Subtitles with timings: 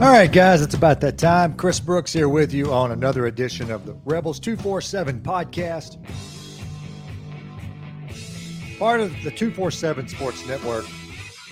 [0.00, 1.54] All right, guys, it's about that time.
[1.54, 5.98] Chris Brooks here with you on another edition of the Rebels 247 podcast.
[8.78, 10.84] Part of the 247 Sports Network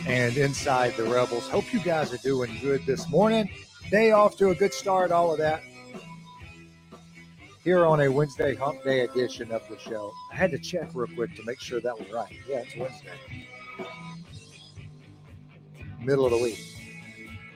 [0.06, 1.48] and inside the Rebels.
[1.48, 3.50] Hope you guys are doing good this morning.
[3.90, 5.60] Day off to a good start, all of that.
[7.64, 10.12] Here on a Wednesday hump day edition of the show.
[10.32, 12.32] I had to check real quick to make sure that was right.
[12.48, 13.48] Yeah, it's Wednesday.
[16.00, 16.75] Middle of the week.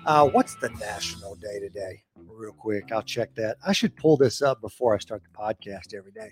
[0.06, 2.02] Uh, what's the national day today?
[2.16, 3.58] Real quick, I'll check that.
[3.66, 6.30] I should pull this up before I start the podcast every day.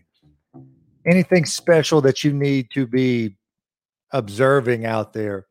[1.07, 3.37] Anything special that you need to be
[4.13, 5.47] observing out there?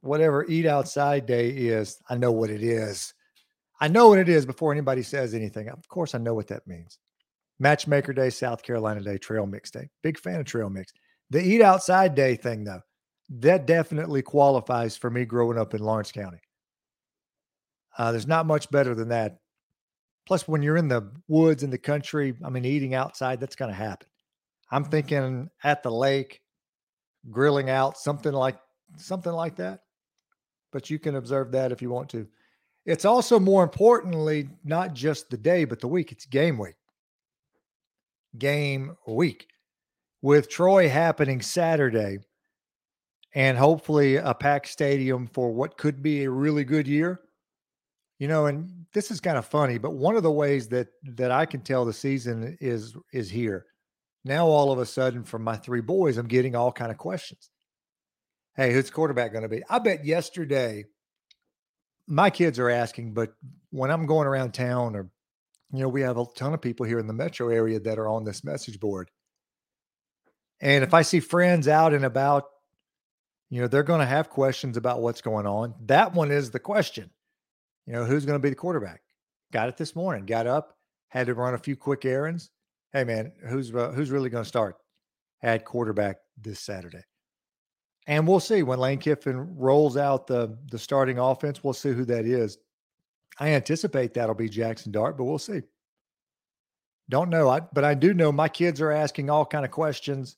[0.00, 3.12] Whatever Eat Outside Day is, I know what it is.
[3.80, 5.68] I know what it is before anybody says anything.
[5.68, 6.98] Of course, I know what that means.
[7.58, 9.88] Matchmaker Day, South Carolina Day, Trail Mix Day.
[10.02, 10.92] Big fan of Trail Mix.
[11.30, 12.82] The Eat Outside Day thing, though,
[13.28, 16.38] that definitely qualifies for me growing up in Lawrence County.
[17.98, 19.38] Uh, there's not much better than that.
[20.26, 23.70] Plus, when you're in the woods in the country, I mean, eating outside, that's going
[23.70, 24.08] to happen.
[24.70, 26.40] I'm thinking at the lake,
[27.30, 28.58] grilling out, something like
[28.96, 29.80] something like that.
[30.72, 32.26] But you can observe that if you want to.
[32.84, 36.12] It's also more importantly not just the day, but the week.
[36.12, 36.76] It's game week.
[38.38, 39.48] Game week
[40.22, 42.18] with Troy happening Saturday
[43.36, 47.20] and hopefully a packed stadium for what could be a really good year.
[48.18, 51.30] You know, and this is kind of funny, but one of the ways that that
[51.30, 53.66] I can tell the season is is here.
[54.24, 57.50] Now all of a sudden from my three boys, I'm getting all kind of questions.
[58.56, 59.62] Hey, who's quarterback going to be?
[59.68, 60.86] I bet yesterday
[62.08, 63.34] my kids are asking, but
[63.70, 65.10] when I'm going around town or
[65.72, 68.08] you know, we have a ton of people here in the metro area that are
[68.08, 69.10] on this message board.
[70.60, 72.44] And if I see friends out and about
[73.50, 75.74] you know, they're going to have questions about what's going on.
[75.86, 77.10] That one is the question.
[77.86, 79.02] You know, who's going to be the quarterback?
[79.52, 80.26] Got it this morning.
[80.26, 80.76] Got up,
[81.08, 82.50] had to run a few quick errands.
[82.92, 84.76] Hey, man, who's uh, who's really going to start
[85.42, 87.02] at quarterback this Saturday?
[88.08, 91.62] And we'll see when Lane Kiffin rolls out the the starting offense.
[91.62, 92.58] We'll see who that is.
[93.38, 95.62] I anticipate that'll be Jackson Dart, but we'll see.
[97.08, 100.36] Don't know, I, but I do know my kids are asking all kind of questions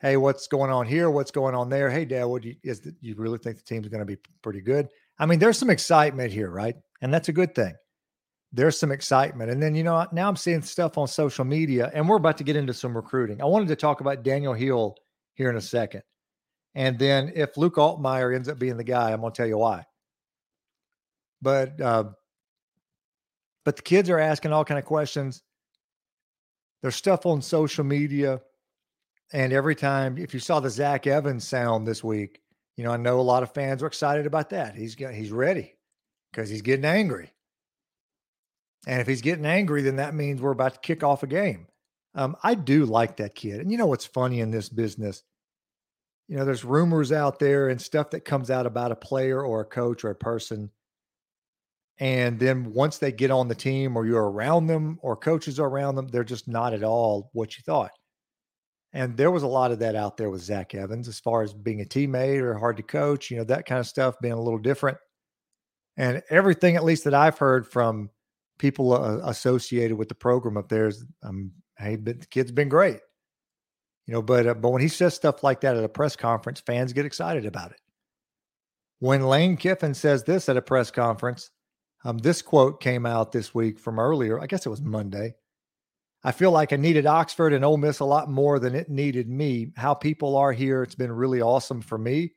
[0.00, 1.10] hey, what's going on here?
[1.10, 1.90] What's going on there?
[1.90, 4.16] Hey, Dad, what do you, is the, you really think the team's going to be
[4.42, 4.88] pretty good?
[5.18, 6.74] I mean, there's some excitement here, right?
[7.02, 7.74] And that's a good thing.
[8.52, 9.50] There's some excitement.
[9.50, 12.44] And then, you know, now I'm seeing stuff on social media, and we're about to
[12.44, 13.40] get into some recruiting.
[13.40, 14.96] I wanted to talk about Daniel Hill
[15.34, 16.02] here in a second.
[16.74, 19.58] And then if Luke Altmyer ends up being the guy, I'm going to tell you
[19.58, 19.84] why.
[21.42, 22.04] But, uh,
[23.64, 25.42] but the kids are asking all kind of questions.
[26.82, 28.40] There's stuff on social media
[29.32, 32.40] and every time, if you saw the Zach Evans sound this week,
[32.76, 34.74] you know, I know a lot of fans were excited about that.
[34.74, 35.76] He's got, he's ready
[36.32, 37.32] because he's getting angry.
[38.86, 41.66] And if he's getting angry, then that means we're about to kick off a game.
[42.14, 43.60] Um, I do like that kid.
[43.60, 45.22] And you know what's funny in this business?
[46.28, 49.60] You know, there's rumors out there and stuff that comes out about a player or
[49.60, 50.70] a coach or a person.
[51.98, 55.68] And then once they get on the team or you're around them or coaches are
[55.68, 57.90] around them, they're just not at all what you thought.
[58.92, 61.52] And there was a lot of that out there with Zach Evans as far as
[61.52, 64.42] being a teammate or hard to coach, you know, that kind of stuff being a
[64.42, 64.98] little different.
[65.96, 68.10] And everything, at least that I've heard from
[68.58, 72.68] people uh, associated with the program up there is, um, hey, but the kid's been
[72.68, 72.98] great,
[74.06, 74.22] you know.
[74.22, 77.06] But uh, but when he says stuff like that at a press conference, fans get
[77.06, 77.80] excited about it.
[78.98, 81.50] When Lane Kiffin says this at a press conference,
[82.04, 84.40] um, this quote came out this week from earlier.
[84.40, 85.34] I guess it was Monday.
[86.22, 89.28] I feel like I needed Oxford and Ole Miss a lot more than it needed
[89.28, 89.72] me.
[89.76, 92.34] How people are here, it's been really awesome for me.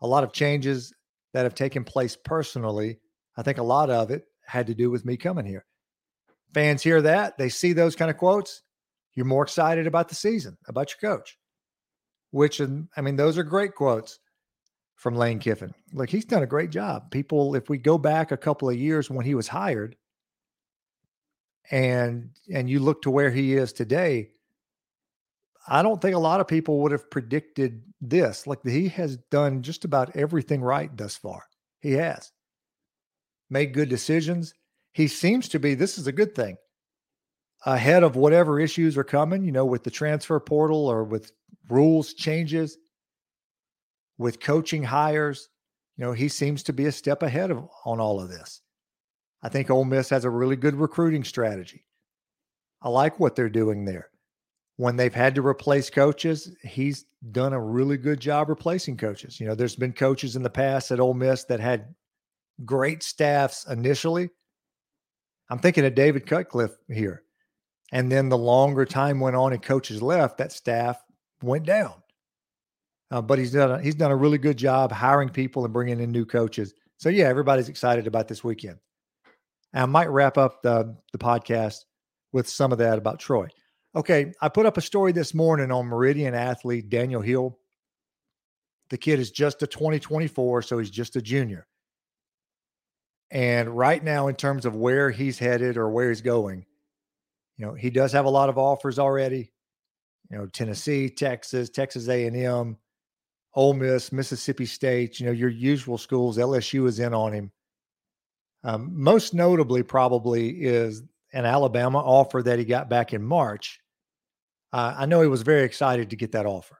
[0.00, 0.92] A lot of changes
[1.32, 2.98] that have taken place personally.
[3.36, 5.64] I think a lot of it had to do with me coming here.
[6.52, 8.62] Fans hear that, they see those kind of quotes.
[9.14, 11.38] You're more excited about the season, about your coach,
[12.32, 14.18] which, I mean, those are great quotes
[14.96, 15.72] from Lane Kiffin.
[15.92, 17.10] Like he's done a great job.
[17.12, 19.96] People, if we go back a couple of years when he was hired,
[21.70, 24.28] and and you look to where he is today
[25.68, 29.62] i don't think a lot of people would have predicted this like he has done
[29.62, 31.44] just about everything right thus far.
[31.80, 32.32] He has.
[33.50, 34.54] Made good decisions.
[34.92, 36.56] He seems to be this is a good thing
[37.66, 41.30] ahead of whatever issues are coming you know with the transfer portal or with
[41.68, 42.78] rules changes
[44.16, 45.48] with coaching hires.
[45.96, 48.62] You know he seems to be a step ahead of on all of this
[49.42, 51.84] I think Ole Miss has a really good recruiting strategy.
[52.82, 54.10] I like what they're doing there.
[54.76, 59.38] When they've had to replace coaches, he's done a really good job replacing coaches.
[59.38, 61.94] You know, there's been coaches in the past at Ole Miss that had
[62.64, 64.30] great staffs initially.
[65.50, 67.24] I'm thinking of David Cutcliffe here.
[67.92, 71.02] And then the longer time went on and coaches left, that staff
[71.42, 71.94] went down.
[73.10, 76.00] Uh, but he's done a, he's done a really good job hiring people and bringing
[76.00, 76.72] in new coaches.
[76.98, 78.78] So yeah, everybody's excited about this weekend.
[79.72, 81.84] And I might wrap up the the podcast
[82.32, 83.48] with some of that about Troy.
[83.94, 87.58] Okay, I put up a story this morning on Meridian athlete Daniel Hill.
[88.90, 91.66] The kid is just a 2024, so he's just a junior.
[93.30, 96.66] And right now, in terms of where he's headed or where he's going,
[97.56, 99.52] you know, he does have a lot of offers already.
[100.30, 102.76] You know, Tennessee, Texas, Texas A&M,
[103.54, 105.20] Ole Miss, Mississippi State.
[105.20, 106.38] You know, your usual schools.
[106.38, 107.52] LSU is in on him.
[108.62, 111.02] Um, most notably, probably is
[111.32, 113.80] an Alabama offer that he got back in March.
[114.72, 116.78] Uh, I know he was very excited to get that offer.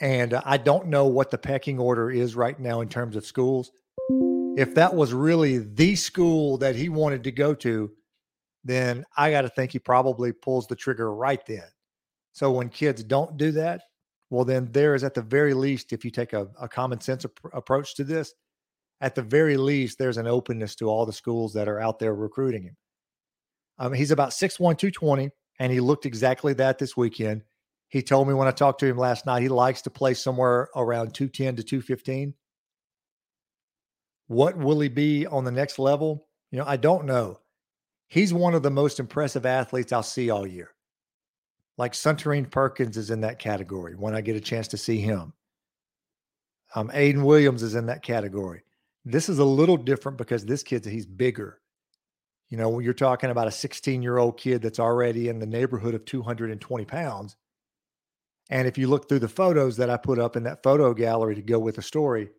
[0.00, 3.26] And uh, I don't know what the pecking order is right now in terms of
[3.26, 3.70] schools.
[4.56, 7.90] If that was really the school that he wanted to go to,
[8.64, 11.64] then I got to think he probably pulls the trigger right then.
[12.32, 13.82] So when kids don't do that,
[14.30, 17.24] well, then there is at the very least, if you take a, a common sense
[17.24, 18.32] ap- approach to this,
[19.00, 22.14] at the very least, there's an openness to all the schools that are out there
[22.14, 22.76] recruiting him.
[23.78, 27.42] Um, he's about 6'1, 220, and he looked exactly that this weekend.
[27.88, 30.68] He told me when I talked to him last night, he likes to play somewhere
[30.76, 32.34] around 210 to 215.
[34.28, 36.28] What will he be on the next level?
[36.52, 37.40] You know, I don't know.
[38.06, 40.70] He's one of the most impressive athletes I'll see all year.
[41.78, 45.32] Like Suntarine Perkins is in that category when I get a chance to see him.
[46.74, 48.62] Um, Ayden Williams is in that category.
[49.04, 51.60] This is a little different because this kid's he's bigger.
[52.50, 55.46] You know, when you're talking about a 16 year old kid that's already in the
[55.46, 57.36] neighborhood of 220 pounds.
[58.50, 61.36] And if you look through the photos that I put up in that photo gallery
[61.36, 62.30] to go with the story,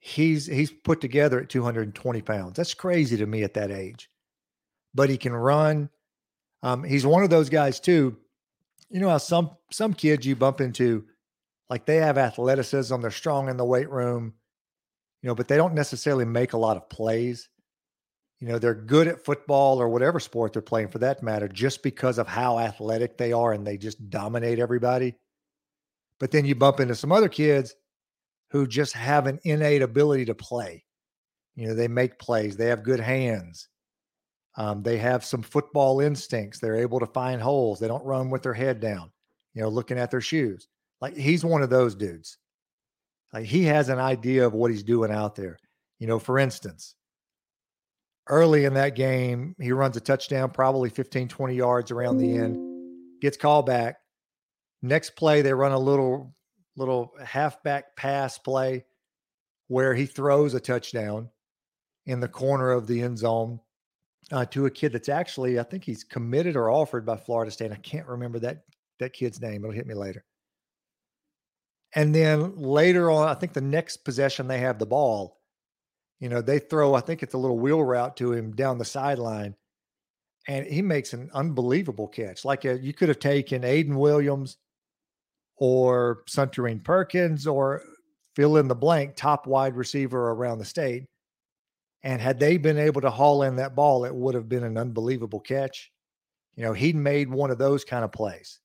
[0.00, 2.56] he's he's put together at 220 pounds.
[2.56, 4.10] That's crazy to me at that age.
[4.94, 5.90] But he can run.
[6.62, 8.16] Um, he's one of those guys too.
[8.90, 11.04] You know how some some kids you bump into,
[11.70, 14.34] like they have athleticism, they're strong in the weight room,
[15.26, 17.48] you know, but they don't necessarily make a lot of plays.
[18.38, 21.82] You know, they're good at football or whatever sport they're playing for that matter, just
[21.82, 25.16] because of how athletic they are and they just dominate everybody.
[26.20, 27.74] But then you bump into some other kids
[28.52, 30.84] who just have an innate ability to play.
[31.56, 33.68] You know, they make plays, they have good hands.
[34.56, 36.60] Um, they have some football instincts.
[36.60, 37.80] They're able to find holes.
[37.80, 39.10] They don't run with their head down,
[39.54, 40.68] you know, looking at their shoes.
[41.00, 42.38] Like he's one of those dudes.
[43.36, 45.58] Like he has an idea of what he's doing out there.
[45.98, 46.94] You know, for instance,
[48.30, 53.20] early in that game, he runs a touchdown, probably 15, 20 yards around the end,
[53.20, 53.96] gets called back.
[54.80, 56.34] Next play, they run a little
[56.78, 58.86] little halfback pass play
[59.68, 61.28] where he throws a touchdown
[62.06, 63.60] in the corner of the end zone
[64.32, 67.70] uh, to a kid that's actually, I think he's committed or offered by Florida State.
[67.70, 68.62] I can't remember that
[68.98, 69.62] that kid's name.
[69.62, 70.24] It'll hit me later.
[71.94, 75.38] And then later on, I think the next possession they have the ball,
[76.20, 78.84] you know, they throw, I think it's a little wheel route to him down the
[78.84, 79.54] sideline.
[80.48, 82.44] And he makes an unbelievable catch.
[82.44, 84.58] Like a, uh, you could have taken Ayden Williams
[85.56, 87.82] or Suntarine Perkins or
[88.36, 91.06] fill in the blank top wide receiver around the state.
[92.02, 94.78] And had they been able to haul in that ball, it would have been an
[94.78, 95.90] unbelievable catch.
[96.54, 98.60] You know, he'd made one of those kind of plays.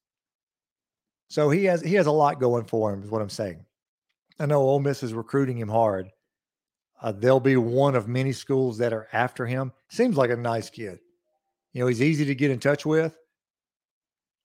[1.31, 3.65] So he has he has a lot going for him, is what I'm saying.
[4.37, 6.11] I know Ole Miss is recruiting him hard.
[7.01, 9.71] Uh, they'll be one of many schools that are after him.
[9.89, 10.99] Seems like a nice kid.
[11.71, 13.17] You know, he's easy to get in touch with.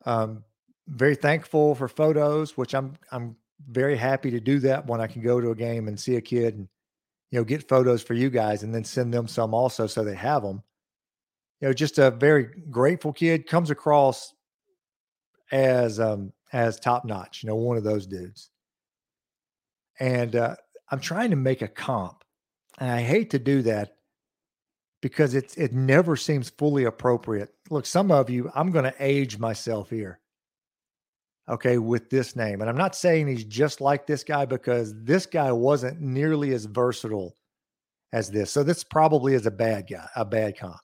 [0.05, 0.45] Um,
[0.87, 3.35] very thankful for photos, which I'm I'm
[3.69, 6.21] very happy to do that when I can go to a game and see a
[6.21, 6.69] kid and
[7.33, 10.14] you know get photos for you guys and then send them some also so they
[10.14, 10.62] have them.
[11.61, 14.33] You know, just a very grateful kid comes across
[15.50, 18.50] as um as top notch, you know, one of those dudes.
[19.98, 20.56] And uh,
[20.90, 22.24] I'm trying to make a comp,
[22.78, 23.96] and I hate to do that
[25.00, 27.50] because it's it never seems fully appropriate.
[27.70, 30.20] Look, some of you, I'm going to age myself here.
[31.48, 32.60] Okay, with this name.
[32.60, 36.64] And I'm not saying he's just like this guy because this guy wasn't nearly as
[36.64, 37.36] versatile
[38.12, 38.50] as this.
[38.50, 40.80] So this probably is a bad guy, a bad comp.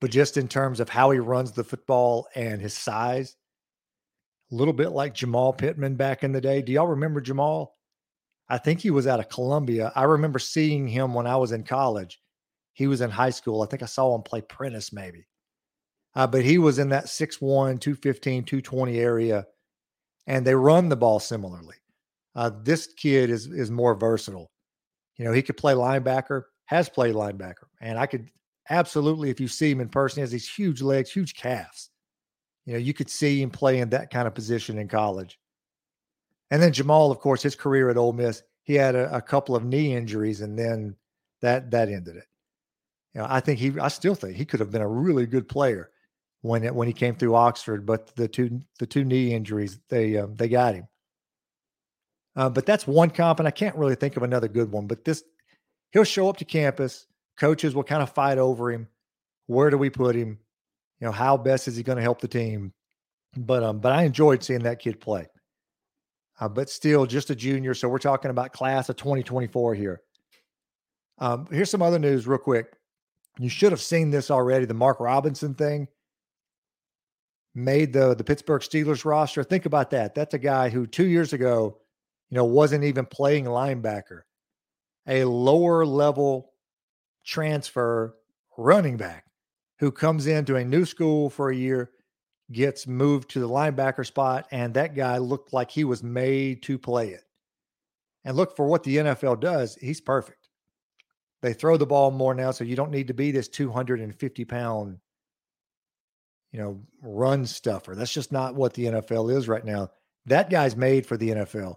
[0.00, 3.34] But just in terms of how he runs the football and his size,
[4.50, 6.62] a little bit like Jamal Pittman back in the day.
[6.62, 7.76] Do y'all remember Jamal?
[8.48, 9.92] I think he was out of Columbia.
[9.94, 12.20] I remember seeing him when I was in college.
[12.72, 13.62] He was in high school.
[13.62, 15.26] I think I saw him play Prentiss maybe.
[16.16, 19.46] Uh, but he was in that 6'1, 215, 220 area,
[20.26, 21.76] and they run the ball similarly.
[22.34, 24.50] Uh, this kid is is more versatile.
[25.16, 27.66] You know, he could play linebacker, has played linebacker.
[27.80, 28.30] And I could
[28.68, 31.89] absolutely, if you see him in person, he has these huge legs, huge calves.
[32.66, 35.38] You know, you could see him play in that kind of position in college.
[36.50, 39.56] And then Jamal, of course, his career at Ole Miss, he had a, a couple
[39.56, 40.96] of knee injuries, and then
[41.40, 42.26] that that ended it.
[43.14, 45.48] You know, I think he, I still think he could have been a really good
[45.48, 45.90] player
[46.42, 50.18] when it, when he came through Oxford, but the two the two knee injuries they
[50.18, 50.88] um, they got him.
[52.36, 54.86] Uh, but that's one comp, and I can't really think of another good one.
[54.86, 55.24] But this,
[55.92, 57.06] he'll show up to campus.
[57.36, 58.88] Coaches will kind of fight over him.
[59.46, 60.38] Where do we put him?
[61.00, 62.72] You know, how best is he going to help the team?
[63.36, 65.26] But um, but I enjoyed seeing that kid play.
[66.40, 67.74] Uh, but still, just a junior.
[67.74, 70.00] So we're talking about class of 2024 here.
[71.18, 72.72] Um, here's some other news, real quick.
[73.38, 74.64] You should have seen this already.
[74.64, 75.86] The Mark Robinson thing
[77.54, 79.44] made the the Pittsburgh Steelers roster.
[79.44, 80.14] Think about that.
[80.14, 81.78] That's a guy who two years ago,
[82.30, 84.22] you know, wasn't even playing linebacker,
[85.06, 86.52] a lower level
[87.24, 88.16] transfer
[88.56, 89.24] running back
[89.80, 91.90] who comes into a new school for a year,
[92.52, 96.78] gets moved to the linebacker spot, and that guy looked like he was made to
[96.78, 97.24] play it.
[98.24, 99.76] And look for what the NFL does.
[99.76, 100.48] He's perfect.
[101.40, 104.98] They throw the ball more now, so you don't need to be this 250 pound,
[106.52, 107.94] you know, run stuffer.
[107.94, 109.88] That's just not what the NFL is right now.
[110.26, 111.76] That guy's made for the NFL.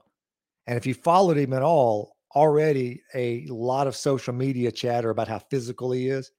[0.67, 5.29] And if you followed him at all, already a lot of social media chatter about
[5.29, 6.31] how physical he is.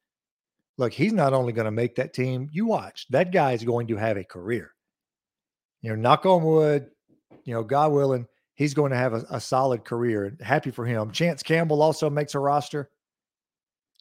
[0.76, 3.86] Look, he's not only going to make that team, you watch, that guy is going
[3.88, 4.72] to have a career.
[5.82, 6.90] You know, knock on wood,
[7.44, 10.36] you know, God willing, he's going to have a, a solid career.
[10.40, 11.12] Happy for him.
[11.12, 12.90] Chance Campbell also makes a roster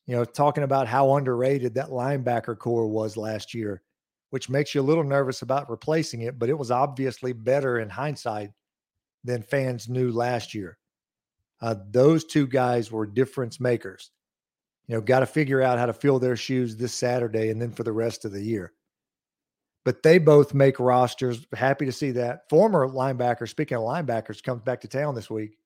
[0.06, 3.82] you know, talking about how underrated that linebacker corps was last year,
[4.32, 7.90] which makes you a little nervous about replacing it, but it was obviously better in
[7.90, 8.52] hindsight
[9.24, 10.78] than fans knew last year.
[11.62, 14.12] Uh, those two guys were difference makers.
[14.88, 17.72] You know, got to figure out how to fill their shoes this Saturday and then
[17.72, 18.74] for the rest of the year.
[19.86, 21.46] But they both make rosters.
[21.54, 22.50] Happy to see that.
[22.50, 25.58] Former linebacker, speaking of linebackers, comes back to town this week.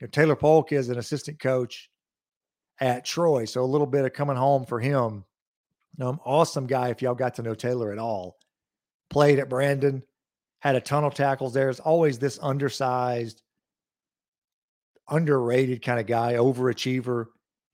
[0.00, 1.90] You know, Taylor Polk is an assistant coach
[2.80, 3.44] at Troy.
[3.44, 5.24] So a little bit of coming home for him.
[6.00, 6.88] Um, awesome guy.
[6.88, 8.36] If y'all got to know Taylor at all,
[9.08, 10.02] played at Brandon,
[10.60, 11.70] had a ton of tackles there.
[11.70, 13.42] Is always this undersized,
[15.08, 17.26] underrated kind of guy, overachiever.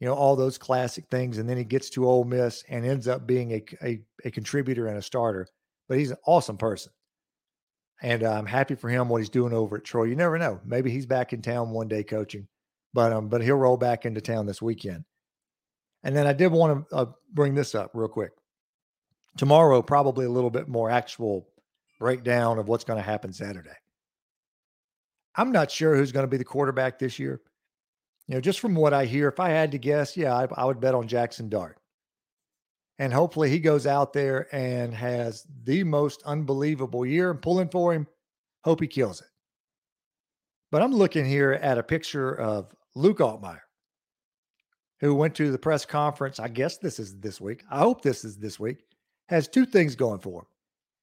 [0.03, 3.07] You know all those classic things, and then he gets to Ole Miss and ends
[3.07, 5.47] up being a a, a contributor and a starter.
[5.89, 6.93] But he's an awesome person,
[8.03, 10.05] and uh, I'm happy for him what he's doing over at Troy.
[10.05, 10.61] You never know.
[10.65, 12.49] Maybe he's back in town one day coaching
[12.95, 15.05] but um, but he'll roll back into town this weekend.
[16.05, 18.33] And then I did want to uh, bring this up real quick.
[19.37, 21.49] Tomorrow, probably a little bit more actual
[21.99, 23.71] breakdown of what's going to happen Saturday.
[25.37, 27.41] I'm not sure who's going to be the quarterback this year.
[28.29, 30.65] You know, just from what I hear, if I had to guess, yeah, I, I
[30.65, 31.79] would bet on Jackson Dart.
[32.99, 37.31] And hopefully he goes out there and has the most unbelievable year.
[37.31, 38.07] I'm pulling for him.
[38.65, 39.27] Hope he kills it.
[40.71, 43.61] But I'm looking here at a picture of Luke Altmyer,
[45.01, 46.39] who went to the press conference.
[46.39, 47.65] I guess this is this week.
[47.71, 48.85] I hope this is this week.
[49.29, 50.47] Has two things going for him.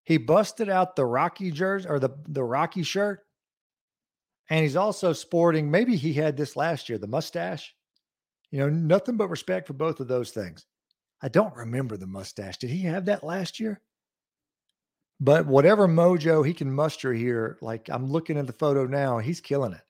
[0.06, 3.26] He busted out the Rocky jersey or the, the Rocky shirt.
[4.50, 7.76] And he's also sporting, maybe he had this last year, the mustache.
[8.52, 10.66] You know, nothing but respect for both of those things.
[11.22, 12.58] I don't remember the mustache.
[12.58, 13.82] Did he have that last year?
[15.20, 19.42] But whatever mojo he can muster here, like I'm looking at the photo now, he's
[19.42, 19.82] killing it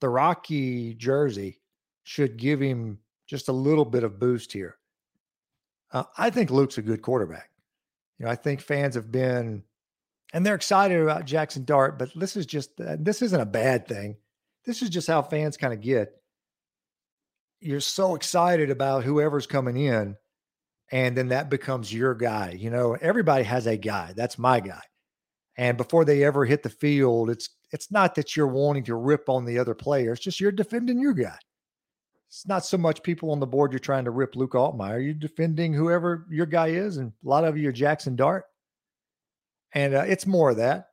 [0.00, 1.60] the Rocky jersey
[2.04, 4.76] should give him just a little bit of boost here.
[5.92, 7.50] Uh, I think Luke's a good quarterback.
[8.18, 9.62] You know, I think fans have been,
[10.32, 13.86] and they're excited about Jackson Dart, but this is just, uh, this isn't a bad
[13.86, 14.16] thing.
[14.64, 16.12] This is just how fans kind of get.
[17.60, 20.16] You're so excited about whoever's coming in,
[20.92, 22.56] and then that becomes your guy.
[22.58, 24.12] You know, everybody has a guy.
[24.14, 24.82] That's my guy.
[25.56, 29.28] And before they ever hit the field, it's it's not that you're wanting to rip
[29.28, 30.12] on the other player.
[30.12, 31.38] It's just you're defending your guy.
[32.28, 35.02] It's not so much people on the board you're trying to rip Luke Altmyer.
[35.02, 38.44] You're defending whoever your guy is, and a lot of you are Jackson Dart.
[39.76, 40.88] And uh, it's more of that.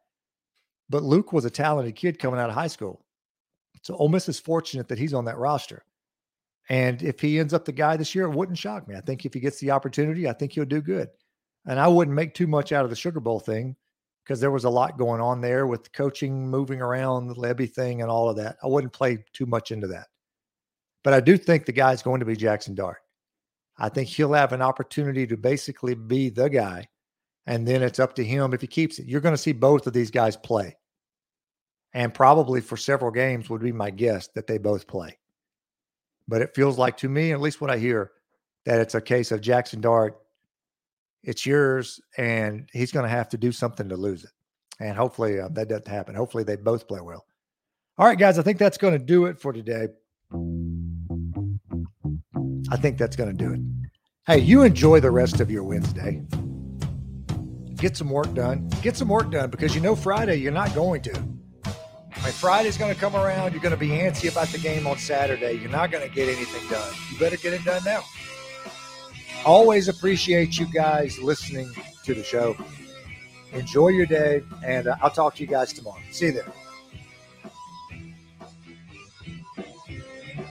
[0.89, 3.05] But Luke was a talented kid coming out of high school.
[3.81, 5.85] So Ole Miss is fortunate that he's on that roster.
[6.69, 8.95] And if he ends up the guy this year, it wouldn't shock me.
[8.95, 11.07] I think if he gets the opportunity, I think he'll do good.
[11.65, 13.77] And I wouldn't make too much out of the Sugar Bowl thing
[14.25, 18.01] because there was a lot going on there with coaching, moving around, the Lebby thing,
[18.01, 18.57] and all of that.
[18.61, 20.07] I wouldn't play too much into that.
[21.05, 22.99] But I do think the guy's going to be Jackson Dart.
[23.77, 26.89] I think he'll have an opportunity to basically be the guy.
[27.45, 29.07] And then it's up to him if he keeps it.
[29.07, 30.77] You're going to see both of these guys play.
[31.93, 35.17] And probably for several games would be my guess that they both play.
[36.27, 38.11] But it feels like to me, at least what I hear,
[38.65, 40.17] that it's a case of Jackson Dart.
[41.23, 44.31] It's yours, and he's going to have to do something to lose it.
[44.79, 46.15] And hopefully uh, that doesn't happen.
[46.15, 47.25] Hopefully they both play well.
[47.97, 49.89] All right, guys, I think that's going to do it for today.
[52.71, 53.59] I think that's going to do it.
[54.25, 56.21] Hey, you enjoy the rest of your Wednesday.
[57.83, 58.69] Get some work done.
[58.81, 61.11] Get some work done because you know Friday you're not going to.
[61.65, 63.51] I mean, Friday's going to come around.
[63.51, 65.51] You're going to be antsy about the game on Saturday.
[65.55, 66.93] You're not going to get anything done.
[67.11, 68.01] You better get it done now.
[69.45, 71.69] Always appreciate you guys listening
[72.05, 72.55] to the show.
[73.51, 75.99] Enjoy your day, and uh, I'll talk to you guys tomorrow.
[76.09, 76.53] See you there.